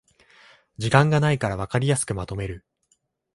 [0.79, 2.65] 時間がないからわかりやすくまとめる